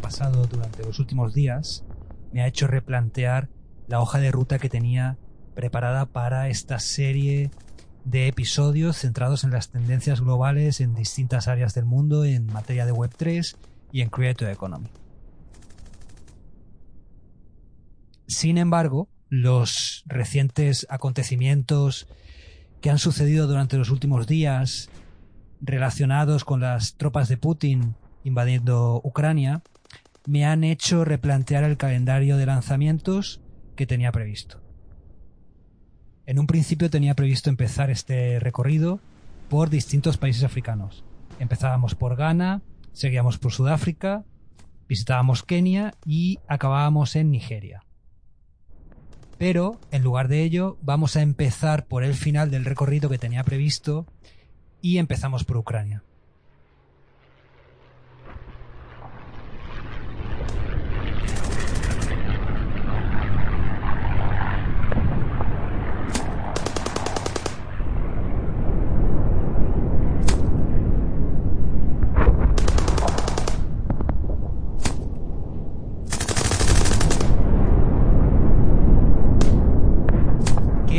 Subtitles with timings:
[0.00, 1.84] pasado durante los últimos días
[2.32, 3.48] me ha hecho replantear
[3.88, 5.16] la hoja de ruta que tenía
[5.54, 7.50] preparada para esta serie
[8.04, 12.92] de episodios centrados en las tendencias globales en distintas áreas del mundo en materia de
[12.92, 13.56] Web3
[13.90, 14.88] y en Creator Economy.
[18.26, 22.06] Sin embargo, los recientes acontecimientos
[22.82, 24.90] que han sucedido durante los últimos días
[25.62, 27.94] relacionados con las tropas de Putin
[28.24, 29.62] invadiendo Ucrania
[30.26, 33.40] me han hecho replantear el calendario de lanzamientos
[33.76, 34.60] que tenía previsto.
[36.26, 39.00] En un principio tenía previsto empezar este recorrido
[39.50, 41.04] por distintos países africanos.
[41.38, 44.24] Empezábamos por Ghana, seguíamos por Sudáfrica,
[44.88, 47.84] visitábamos Kenia y acabábamos en Nigeria.
[49.36, 53.44] Pero, en lugar de ello, vamos a empezar por el final del recorrido que tenía
[53.44, 54.06] previsto
[54.80, 56.04] y empezamos por Ucrania.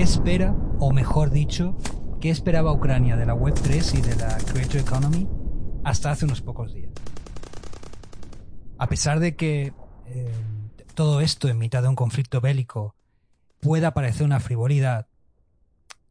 [0.00, 1.76] Espera, o mejor dicho,
[2.20, 5.28] qué esperaba Ucrania de la Web3 y de la Creator Economy
[5.84, 6.92] hasta hace unos pocos días.
[8.78, 9.72] A pesar de que
[10.06, 10.34] eh,
[10.94, 12.94] todo esto en mitad de un conflicto bélico
[13.60, 15.06] pueda parecer una frivolidad,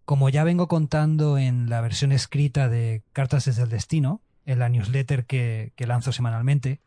[0.06, 4.70] como ya vengo contando en la versión escrita de Cartas desde el Destino, en la
[4.70, 6.82] newsletter que, que lanzo semanalmente,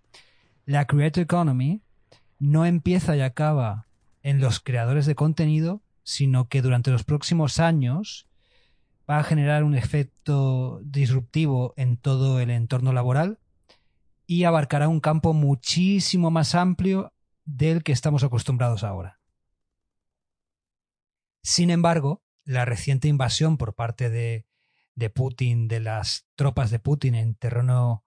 [0.67, 1.83] la Creator Economy
[2.39, 3.87] no empieza y acaba
[4.23, 8.29] en los creadores de contenido, sino que durante los próximos años
[9.11, 13.41] va a generar un efecto disruptivo en todo el entorno laboral
[14.25, 17.13] y abarcará un campo muchísimo más amplio
[17.45, 19.19] del que estamos acostumbrados ahora.
[21.43, 24.47] Sin embargo, la reciente invasión por parte de,
[25.11, 28.05] Putin, de las tropas de Putin en terreno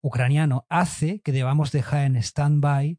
[0.00, 2.98] ucraniano, hace que debamos dejar en stand-by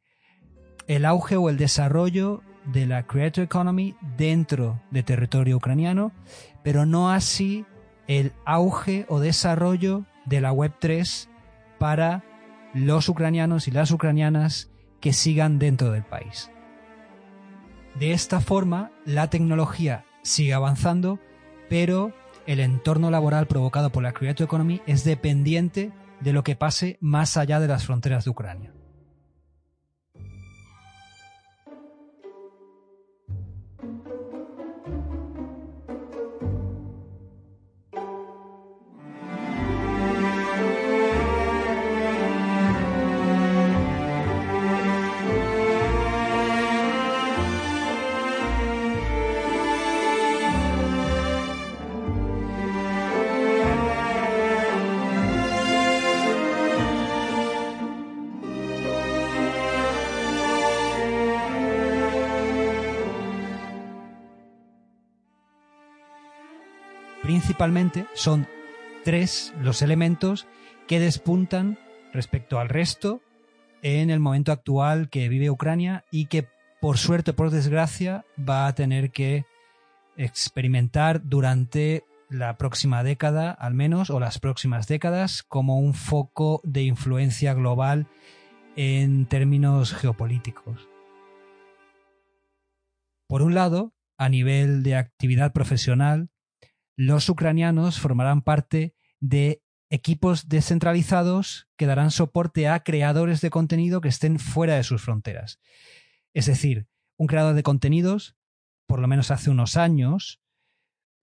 [0.86, 6.12] el auge o el desarrollo de la Creator Economy dentro de territorio ucraniano,
[6.64, 7.66] pero no así
[8.08, 11.28] el auge o desarrollo de la Web3
[11.80, 12.24] para
[12.74, 16.50] los ucranianos y las ucranianas que sigan dentro del país.
[18.00, 21.20] De esta forma, la tecnología sigue avanzando,
[21.70, 22.14] pero
[22.48, 27.38] el entorno laboral provocado por la Creator Economy es dependiente de lo que pase más
[27.38, 28.73] allá de las fronteras de Ucrania.
[67.44, 68.48] Principalmente son
[69.04, 70.48] tres los elementos
[70.88, 71.78] que despuntan
[72.14, 73.20] respecto al resto
[73.82, 76.48] en el momento actual que vive Ucrania y que
[76.80, 79.44] por suerte o por desgracia va a tener que
[80.16, 86.84] experimentar durante la próxima década al menos o las próximas décadas como un foco de
[86.84, 88.08] influencia global
[88.78, 90.88] en términos geopolíticos.
[93.28, 96.30] Por un lado, a nivel de actividad profesional,
[96.96, 104.10] los ucranianos formarán parte de equipos descentralizados que darán soporte a creadores de contenido que
[104.10, 105.60] estén fuera de sus fronteras.
[106.34, 106.88] Es decir,
[107.18, 108.36] un creador de contenidos,
[108.88, 110.42] por lo menos hace unos años,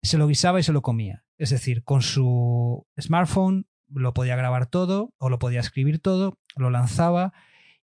[0.03, 1.25] se lo guisaba y se lo comía.
[1.37, 6.71] Es decir, con su smartphone lo podía grabar todo o lo podía escribir todo, lo
[6.71, 7.33] lanzaba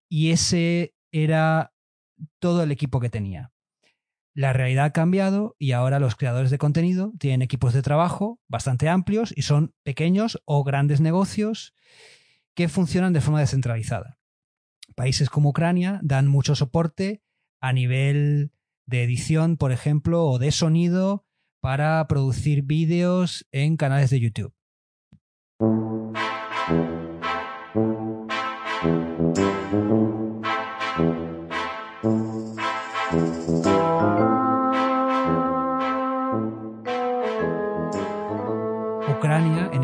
[0.08, 1.74] y ese era
[2.38, 3.52] todo el equipo que tenía.
[4.38, 8.88] La realidad ha cambiado y ahora los creadores de contenido tienen equipos de trabajo bastante
[8.88, 11.74] amplios y son pequeños o grandes negocios
[12.54, 14.20] que funcionan de forma descentralizada.
[14.94, 17.20] Países como Ucrania dan mucho soporte
[17.60, 18.52] a nivel
[18.86, 21.26] de edición, por ejemplo, o de sonido
[21.58, 24.54] para producir vídeos en canales de YouTube.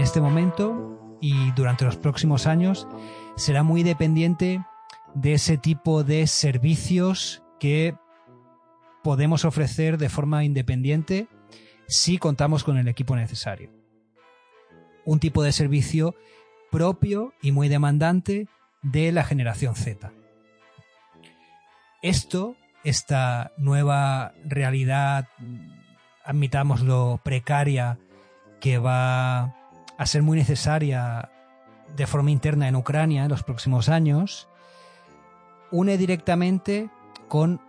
[0.04, 2.86] Este momento y durante los próximos años
[3.36, 4.64] será muy dependiente
[5.14, 7.96] de ese tipo de servicios que
[9.02, 11.26] podemos ofrecer de forma independiente
[11.88, 13.70] si contamos con el equipo necesario.
[15.04, 16.14] Un tipo de servicio
[16.70, 18.46] propio y muy demandante
[18.82, 20.12] de la generación Z.
[22.02, 25.28] Esto, esta nueva realidad,
[26.24, 27.98] admitámoslo, precaria,
[28.64, 29.54] que va
[29.98, 31.30] a ser muy necesaria
[31.94, 34.48] de forma interna en Ucrania en los próximos años,
[35.70, 36.88] une directamente
[37.28, 37.60] con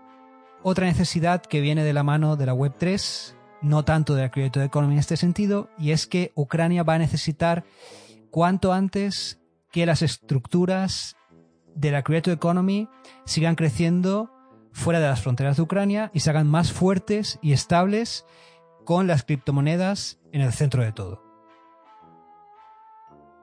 [0.64, 4.64] otra necesidad que viene de la mano de la Web3, no tanto de la Creative
[4.64, 7.66] Economy en este sentido, y es que Ucrania va a necesitar
[8.32, 9.42] cuanto antes
[9.74, 11.18] que las estructuras
[11.76, 12.88] de la Creative Economy
[13.26, 14.32] sigan creciendo
[14.72, 18.26] fuera de las fronteras de Ucrania y se hagan más fuertes y estables
[18.86, 21.24] con las criptomonedas en el centro de todo.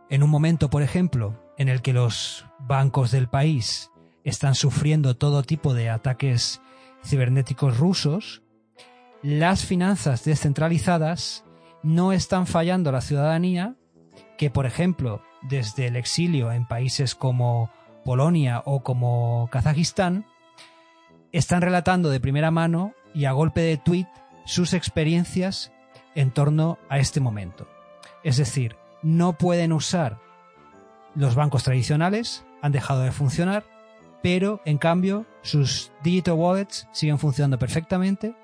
[0.08, 3.90] En un momento, por ejemplo, en el que los bancos del país
[4.24, 6.62] están sufriendo todo tipo de ataques
[7.04, 8.42] cibernéticos rusos,
[9.22, 11.44] las finanzas descentralizadas
[11.82, 13.76] no están fallando a la ciudadanía
[14.38, 17.70] que, por ejemplo, desde el exilio en países como
[18.04, 20.26] Polonia o como Kazajistán,
[21.32, 24.08] están relatando de primera mano y a golpe de tweet
[24.44, 25.72] sus experiencias
[26.14, 27.68] en torno a este momento.
[28.24, 30.20] Es decir, no pueden usar
[31.14, 33.66] los bancos tradicionales, han dejado de funcionar,
[34.22, 38.36] pero en cambio sus digital wallets siguen funcionando perfectamente,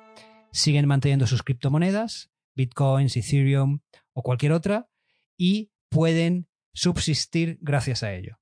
[0.51, 3.81] siguen manteniendo sus criptomonedas, bitcoins, ethereum
[4.13, 4.89] o cualquier otra,
[5.37, 8.39] y pueden subsistir gracias a ello.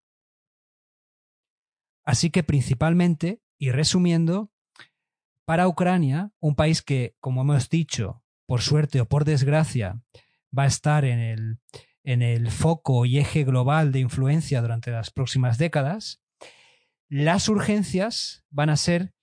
[2.04, 4.52] Así que principalmente, y resumiendo,
[5.46, 10.02] para Ucrania, un país que, como hemos dicho, por suerte o por desgracia,
[10.56, 11.60] va a estar en
[12.04, 16.20] el, foco y eje global de influencia durante las próximas décadas,
[17.08, 19.14] las urgencias van a ser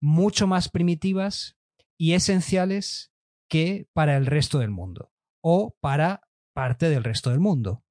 [0.00, 1.56] mucho más primitivas
[1.98, 3.12] y esenciales
[3.48, 6.22] que para el resto del mundo o para
[6.54, 7.81] parte del resto del mundo.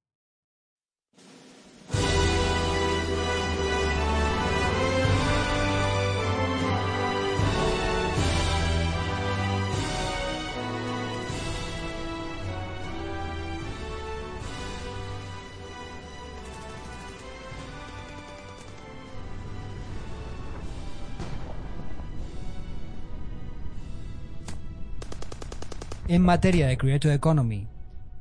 [26.11, 27.67] En materia de Creative Economy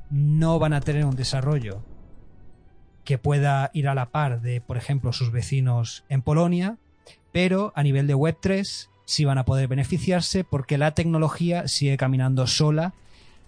[0.09, 1.83] no van a tener un desarrollo
[3.03, 6.77] que pueda ir a la par de, por ejemplo, sus vecinos en Polonia,
[7.33, 12.47] pero a nivel de Web3 sí van a poder beneficiarse porque la tecnología sigue caminando
[12.47, 12.93] sola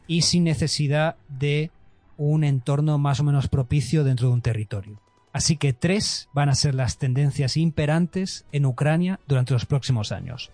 [0.08, 1.72] y sin necesidad de
[2.18, 5.00] un entorno más o menos propicio dentro de un territorio.
[5.32, 10.52] Así que tres van a ser las tendencias imperantes en Ucrania durante los próximos años.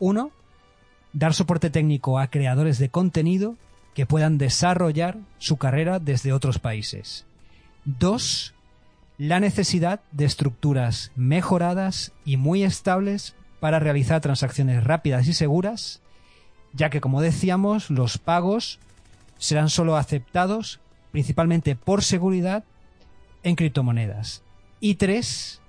[0.00, 0.32] Uno,
[1.14, 3.56] dar soporte técnico a creadores de contenido
[3.94, 7.24] que puedan desarrollar su carrera desde otros países.
[7.84, 8.54] Dos,
[9.16, 16.02] la necesidad de estructuras mejoradas y muy estables para realizar transacciones rápidas y seguras,
[16.72, 18.80] ya que como decíamos, los pagos
[19.38, 20.80] serán solo aceptados
[21.12, 22.64] principalmente por seguridad
[23.44, 24.42] en criptomonedas.
[24.80, 25.60] Y tres,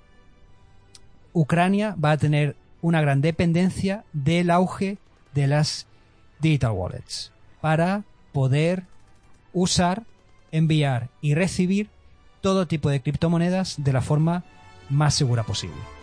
[1.32, 4.98] Ucrania va a tener una gran dependencia del auge
[5.36, 5.86] de las
[6.40, 8.02] digital wallets para
[8.32, 8.82] poder
[9.52, 10.02] usar,
[10.50, 11.88] enviar y recibir
[12.40, 14.44] todo tipo de criptomonedas de la forma
[14.90, 15.95] más segura posible.